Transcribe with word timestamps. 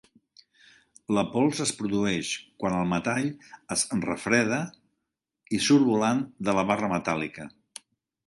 La 1.17 1.23
pols 1.33 1.59
es 1.65 1.73
produeix 1.81 2.31
quan 2.63 2.77
el 2.77 2.89
metall 2.93 3.27
es 3.75 3.83
refreda 4.07 4.59
i 5.59 5.63
surt 5.67 5.87
volant 5.91 6.23
de 6.49 6.59
la 6.61 6.67
barra 6.73 6.93
metàl·lica. 6.97 7.47